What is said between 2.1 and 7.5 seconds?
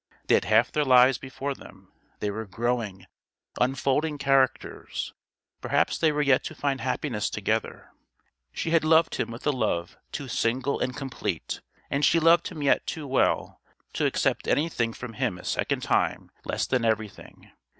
they were growing, unfolding characters; perhaps they were yet to find happiness